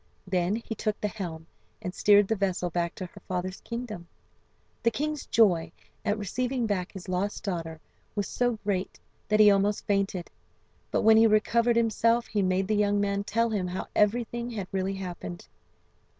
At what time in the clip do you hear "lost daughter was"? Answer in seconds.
7.07-8.27